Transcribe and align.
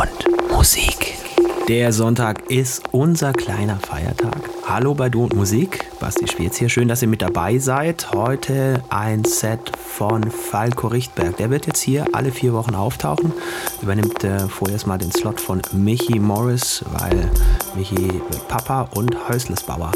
und 0.00 0.50
Musik. 0.50 1.18
Der 1.68 1.92
Sonntag 1.92 2.50
ist 2.50 2.82
unser 2.92 3.32
kleiner 3.32 3.76
Feiertag. 3.76 4.48
Hallo 4.66 4.94
bei 4.94 5.10
Du 5.10 5.24
und 5.24 5.34
Musik. 5.34 5.90
Basti 6.00 6.26
Schwierz 6.26 6.56
hier. 6.56 6.70
Schön, 6.70 6.88
dass 6.88 7.02
ihr 7.02 7.08
mit 7.08 7.20
dabei 7.20 7.58
seid. 7.58 8.10
Heute 8.12 8.82
ein 8.88 9.24
Set 9.24 9.72
von 9.76 10.30
Falco 10.30 10.86
Richtberg. 10.86 11.36
Der 11.36 11.50
wird 11.50 11.66
jetzt 11.66 11.82
hier 11.82 12.06
alle 12.12 12.32
vier 12.32 12.54
Wochen 12.54 12.74
auftauchen. 12.74 13.32
Übernimmt 13.82 14.24
äh, 14.24 14.48
vorerst 14.48 14.86
mal 14.86 14.96
den 14.96 15.12
Slot 15.12 15.38
von 15.40 15.60
Michi 15.72 16.18
Morris, 16.18 16.82
weil 16.98 17.30
Michi 17.76 18.08
Papa 18.48 18.88
und 18.94 19.28
Häuslesbauer. 19.28 19.92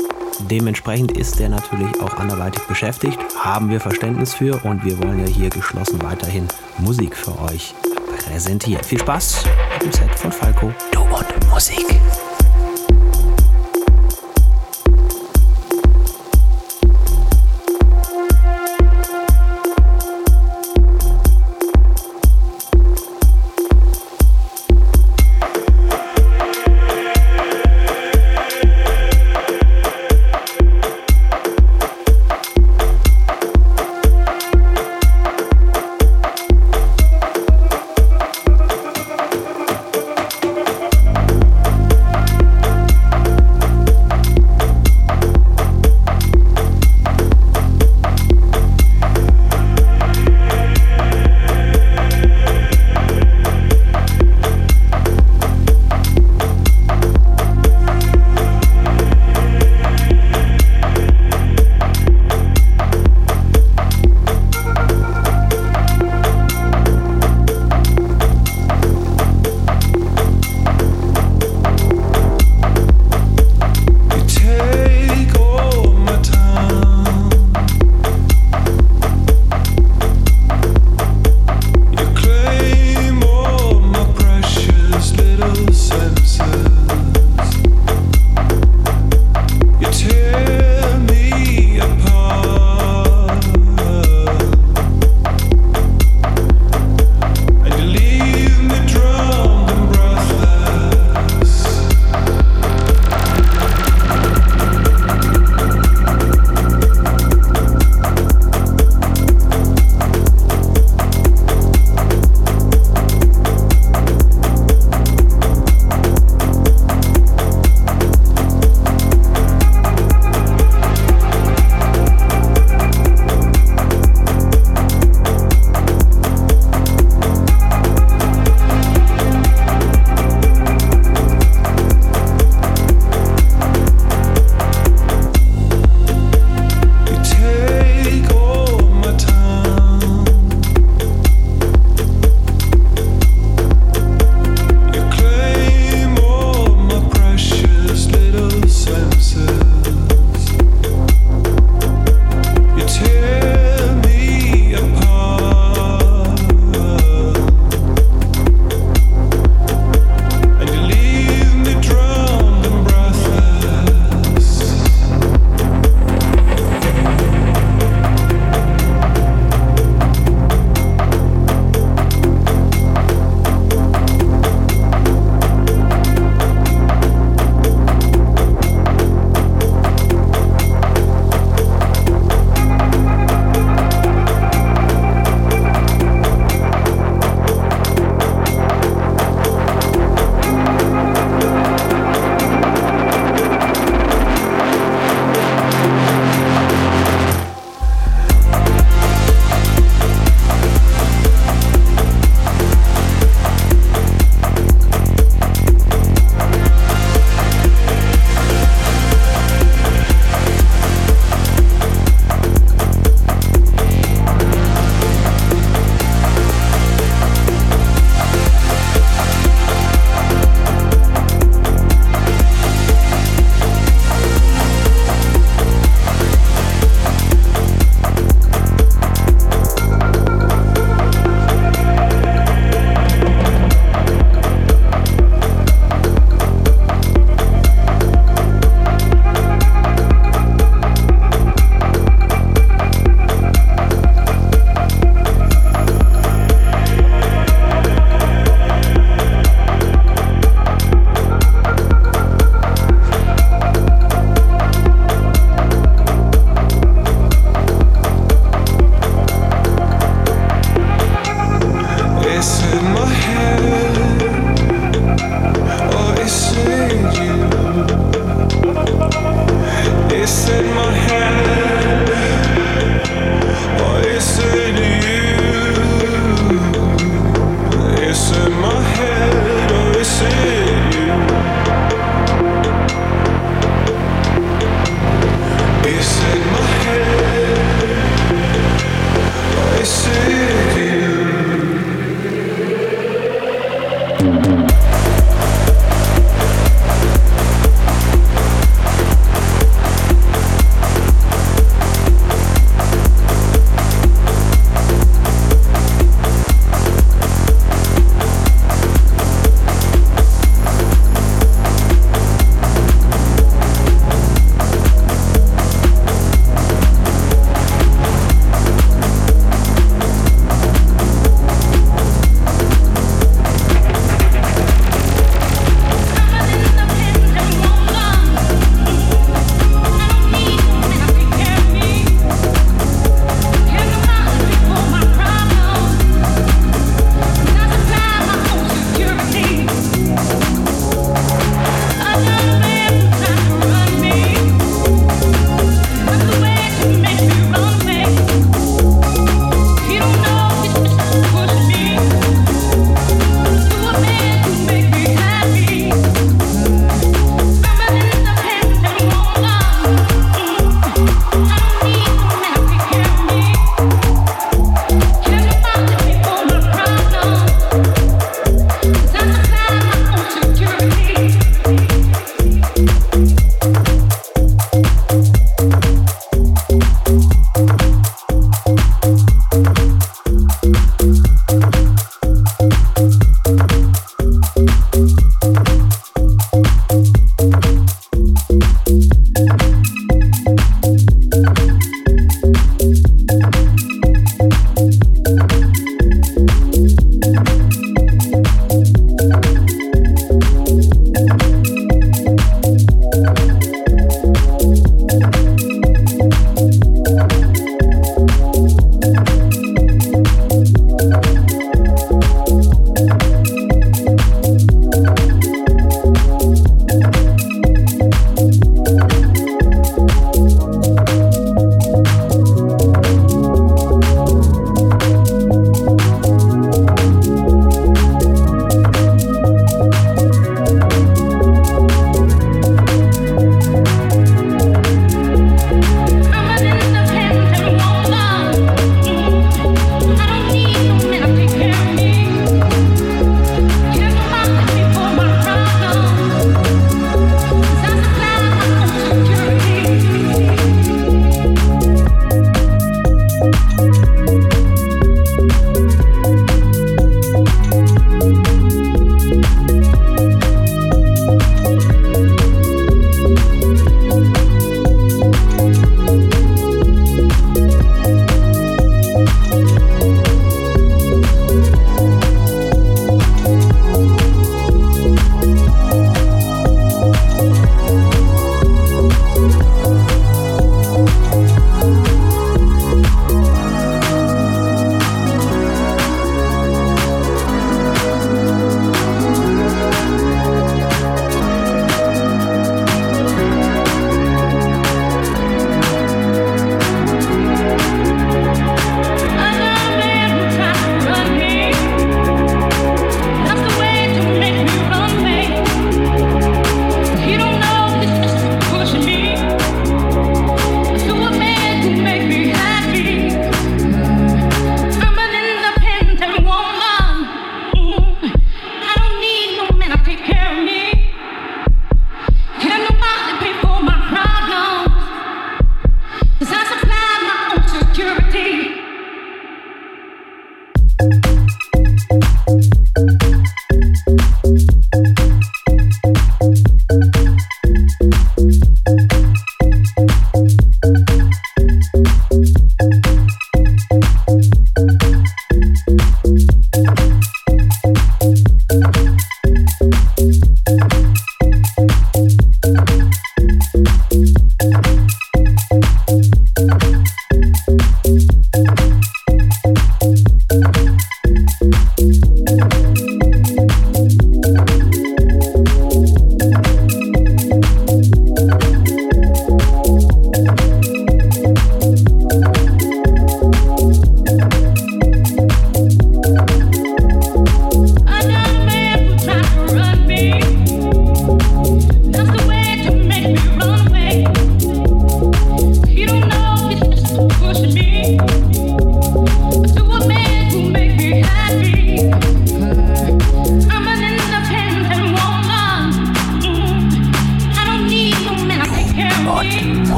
Dementsprechend 0.51 1.13
ist 1.13 1.41
er 1.41 1.49
natürlich 1.49 1.99
auch 2.03 2.15
anderweitig 2.19 2.63
beschäftigt. 2.65 3.19
Haben 3.39 3.71
wir 3.71 3.81
Verständnis 3.81 4.35
für 4.35 4.61
und 4.65 4.85
wir 4.85 4.99
wollen 4.99 5.21
ja 5.21 5.27
hier 5.27 5.49
geschlossen 5.49 6.03
weiterhin 6.03 6.47
Musik 6.79 7.17
für 7.17 7.41
euch 7.41 7.75
präsentieren. 8.27 8.83
Viel 8.85 9.01
Spaß 9.01 9.45
mit 9.75 9.83
dem 9.83 9.93
Set 9.93 10.19
von 10.19 10.33
Falco. 10.33 10.73
Du 10.93 11.01
und 11.03 11.49
Musik. 11.51 12.01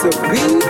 to 0.00 0.62
be. 0.62 0.67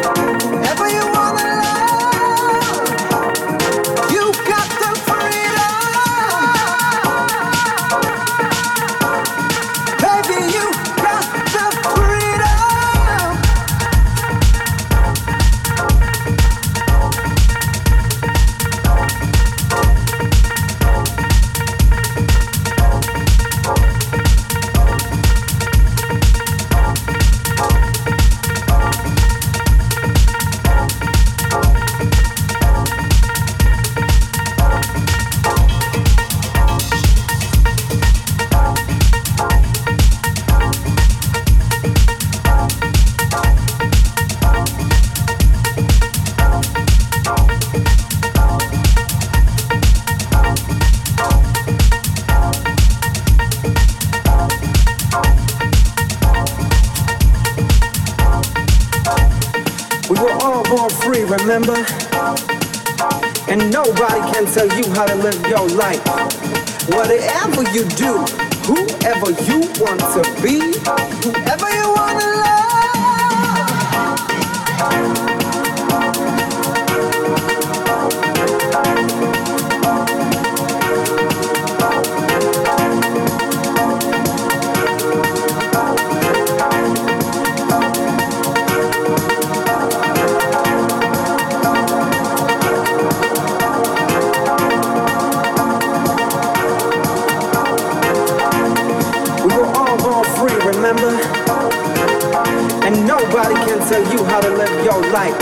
tell 103.89 104.12
you 104.12 104.22
how 104.24 104.39
to 104.39 104.51
live 104.51 104.84
your 104.84 105.01
life. 105.12 105.34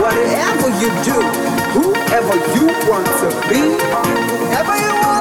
Whatever 0.00 0.68
you 0.80 0.88
do, 1.04 1.20
whoever 1.76 2.36
you 2.56 2.66
want 2.88 3.06
to 3.20 3.28
be, 3.50 3.60
whoever 3.60 4.76
you 4.78 4.94
want. 5.02 5.19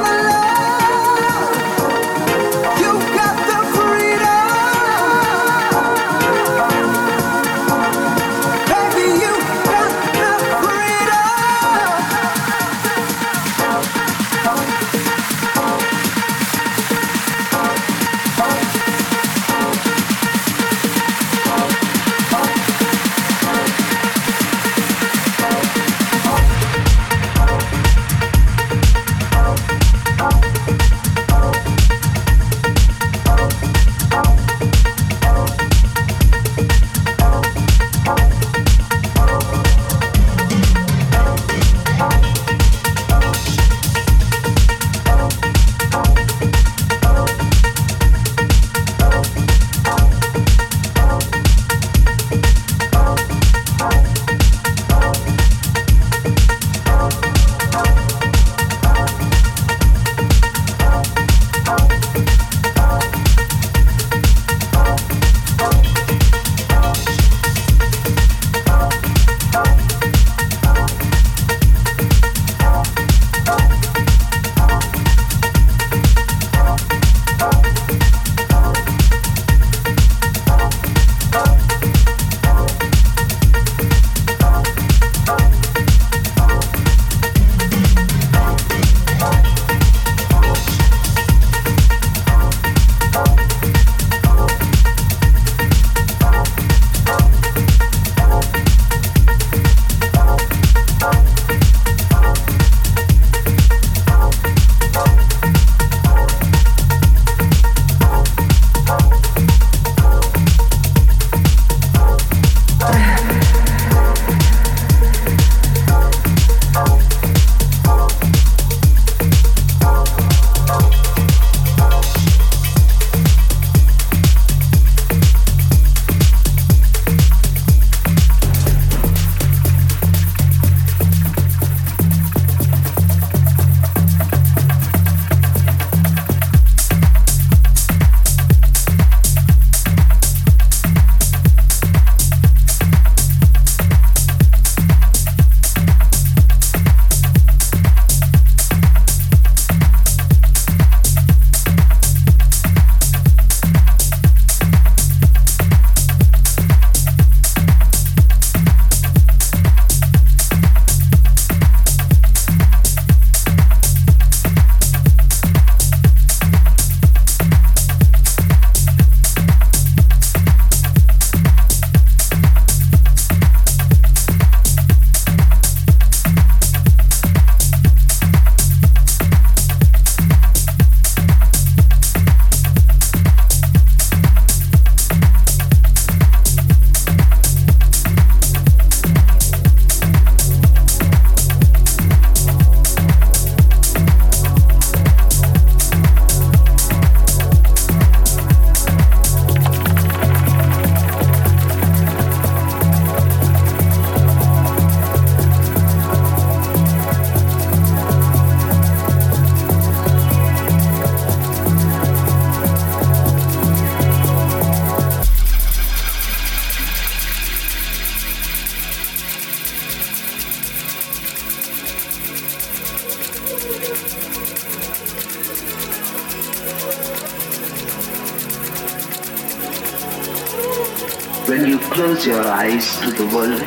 Your 232.25 232.45
eyes 232.45 232.99
to 232.99 233.11
the 233.11 233.25
world, 233.33 233.61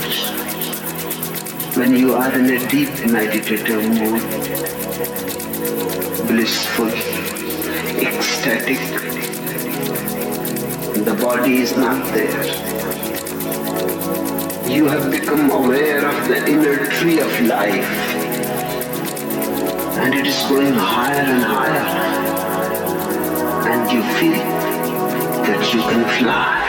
when 1.77 1.97
you 1.97 2.15
are 2.15 2.33
in 2.39 2.45
a 2.51 2.69
deep 2.69 2.91
meditative 3.11 3.83
mood, 3.89 4.21
blissful, 6.27 6.89
ecstatic, 8.07 8.79
the 11.05 11.15
body 11.21 11.63
is 11.63 11.77
not 11.77 12.05
there. 12.13 12.45
You 14.69 14.87
have 14.87 15.11
become 15.11 15.51
aware 15.51 16.07
of 16.07 16.29
the 16.29 16.47
inner 16.47 16.87
tree 16.87 17.21
of 17.21 17.41
life, 17.43 17.91
and 19.99 20.15
it 20.15 20.27
is 20.27 20.43
going 20.49 20.75
higher 20.75 21.25
and 21.25 21.43
higher, 21.43 21.87
and 23.71 23.91
you 23.91 24.03
feel 24.19 24.45
that 25.47 25.73
you 25.73 25.81
can 25.81 26.05
fly. 26.19 26.62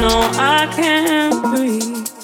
No, 0.00 0.30
I 0.38 0.72
can't 0.74 1.42
breathe. 1.42 2.19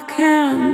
I 0.00 0.02
can. 0.02 0.69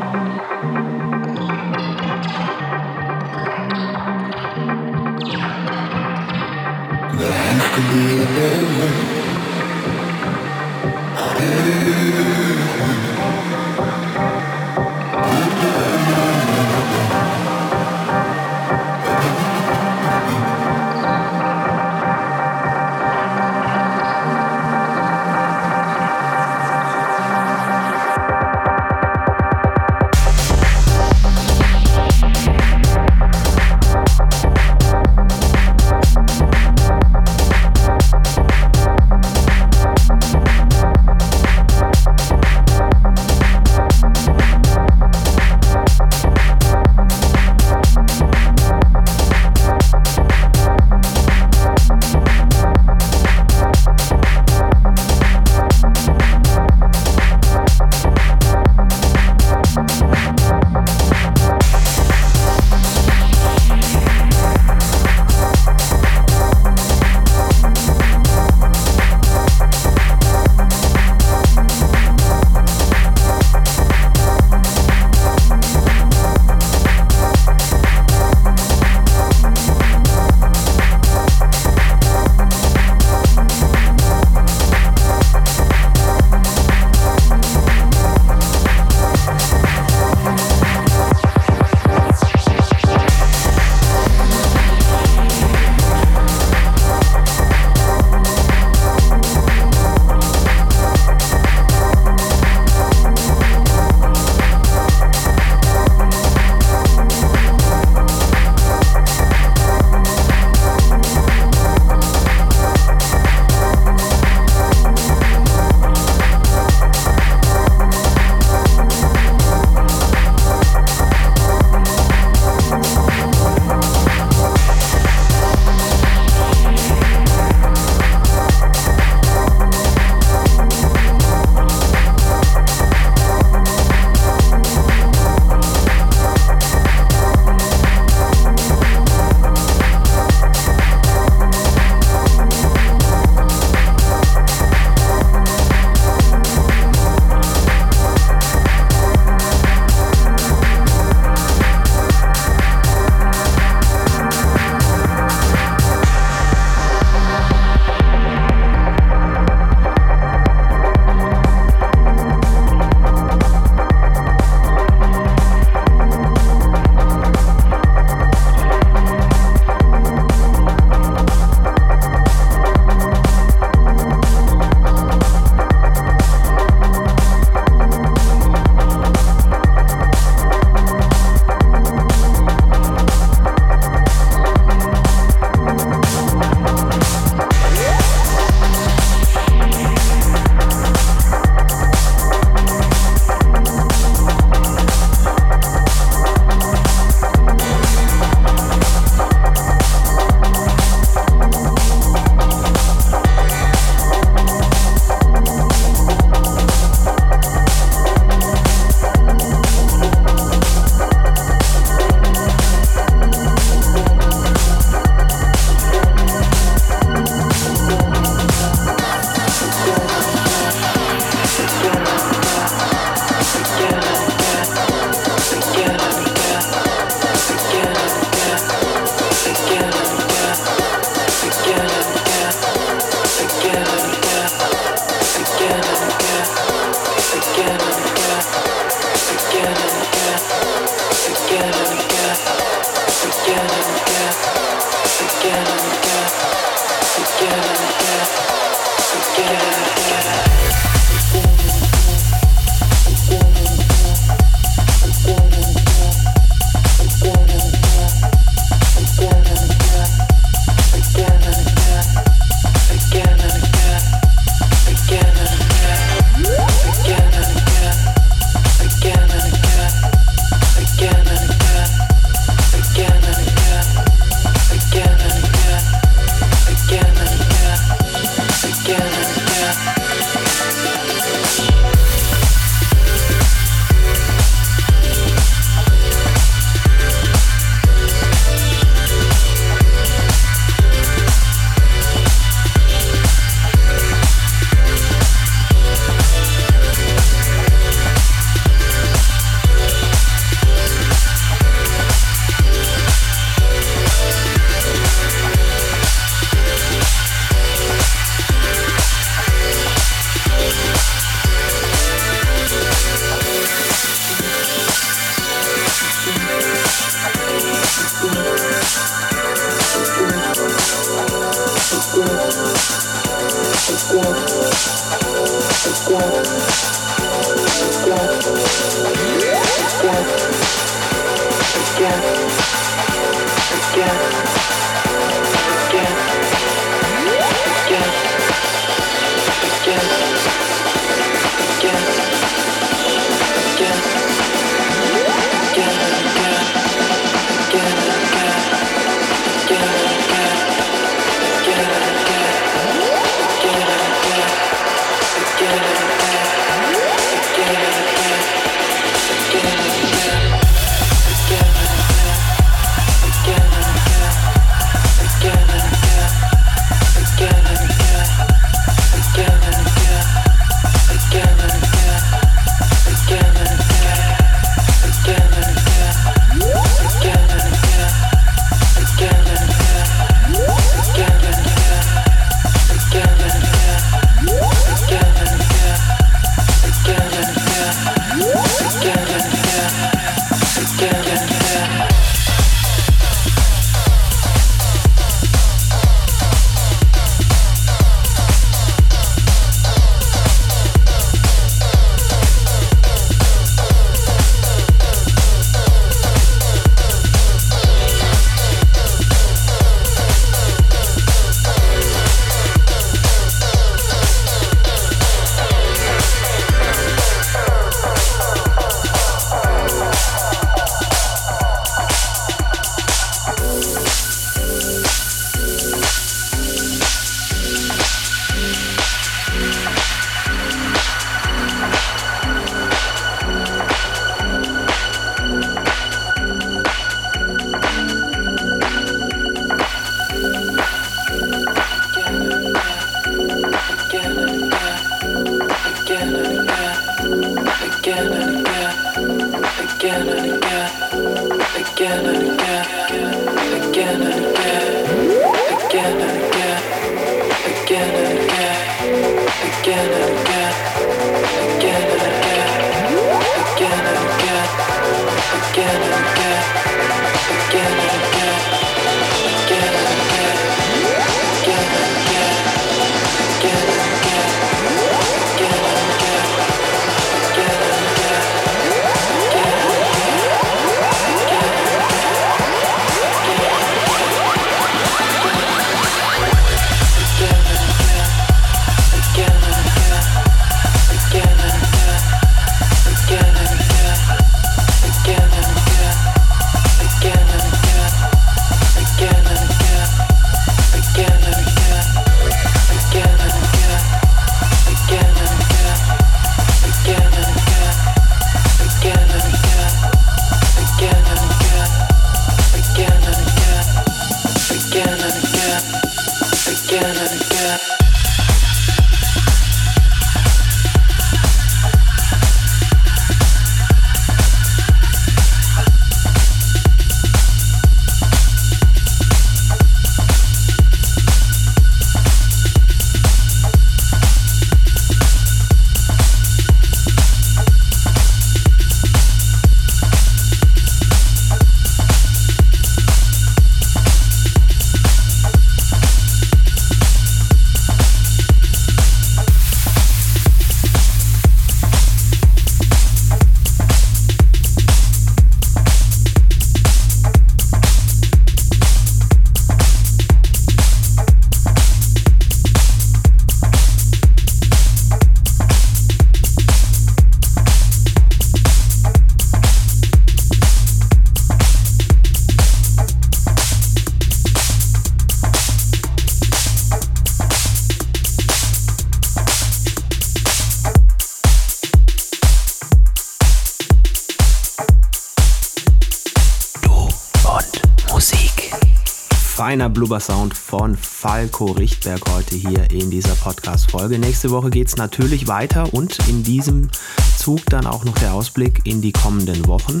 Feiner 589.78 589.90
Blubber-Sound 589.90 590.54
von 590.56 590.96
Falco 590.96 591.66
Richtberg 591.66 592.20
heute 592.30 592.56
hier 592.56 592.90
in 592.90 593.12
dieser 593.12 593.36
Podcast-Folge. 593.36 594.18
Nächste 594.18 594.50
Woche 594.50 594.70
geht 594.70 594.88
es 594.88 594.96
natürlich 594.96 595.46
weiter 595.46 595.94
und 595.94 596.18
in 596.28 596.42
diesem 596.42 596.90
Zug 597.36 597.64
dann 597.66 597.86
auch 597.86 598.04
noch 598.04 598.18
der 598.18 598.34
Ausblick 598.34 598.80
in 598.82 599.02
die 599.02 599.12
kommenden 599.12 599.68
Wochen. 599.68 600.00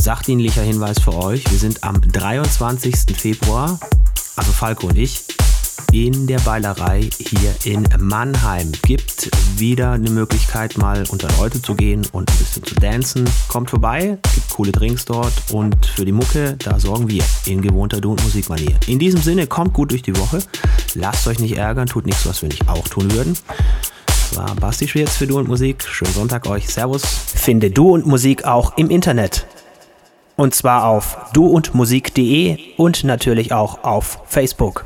Sachdienlicher 0.00 0.62
Hinweis 0.62 0.98
für 0.98 1.14
euch, 1.14 1.48
wir 1.48 1.58
sind 1.58 1.84
am 1.84 2.00
23. 2.00 3.16
Februar, 3.16 3.78
also 4.34 4.50
Falco 4.50 4.88
und 4.88 4.98
ich, 4.98 5.22
in 5.92 6.26
der 6.26 6.40
Beilerei 6.40 7.08
hier 7.18 7.54
in 7.64 7.86
Mannheim. 7.98 8.72
Gibt 8.82 9.30
wieder 9.58 9.92
eine 9.92 10.10
Möglichkeit, 10.10 10.76
mal 10.78 11.04
unter 11.08 11.28
Leute 11.38 11.62
zu 11.62 11.74
gehen 11.74 12.06
und 12.12 12.30
ein 12.30 12.38
bisschen 12.38 12.64
zu 12.64 12.74
dancen. 12.74 13.28
Kommt 13.48 13.70
vorbei, 13.70 14.18
gibt 14.34 14.50
coole 14.50 14.72
Drinks 14.72 15.04
dort 15.04 15.32
und 15.52 15.86
für 15.86 16.04
die 16.04 16.12
Mucke, 16.12 16.56
da 16.58 16.78
sorgen 16.78 17.08
wir 17.08 17.22
in 17.46 17.62
gewohnter 17.62 18.00
Du- 18.00 18.12
und 18.12 18.22
Musikmanier. 18.22 18.74
In 18.86 18.98
diesem 18.98 19.20
Sinne, 19.20 19.46
kommt 19.46 19.72
gut 19.72 19.90
durch 19.90 20.02
die 20.02 20.16
Woche. 20.16 20.40
Lasst 20.94 21.26
euch 21.26 21.38
nicht 21.38 21.56
ärgern, 21.56 21.86
tut 21.86 22.06
nichts, 22.06 22.26
was 22.26 22.42
wir 22.42 22.48
nicht 22.48 22.68
auch 22.68 22.88
tun 22.88 23.12
würden. 23.12 23.36
Das 24.06 24.36
war 24.36 24.54
Basti 24.56 24.88
Schwierz 24.88 25.16
für 25.16 25.26
Du 25.26 25.38
und 25.38 25.48
Musik. 25.48 25.84
Schönen 25.84 26.12
Sonntag 26.12 26.46
euch. 26.46 26.68
Servus. 26.68 27.04
Finde 27.04 27.70
Du 27.70 27.90
und 27.90 28.06
Musik 28.06 28.44
auch 28.44 28.76
im 28.76 28.90
Internet. 28.90 29.46
Und 30.36 30.54
zwar 30.54 30.86
auf 30.86 31.16
duundmusik.de 31.32 32.58
und 32.76 33.04
natürlich 33.04 33.52
auch 33.52 33.84
auf 33.84 34.18
Facebook. 34.26 34.84